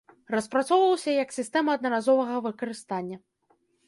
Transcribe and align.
Распрацоўваўся 0.35 1.11
як 1.23 1.29
сістэма 1.35 1.75
аднаразовага 1.79 2.35
выкарыстання. 2.47 3.17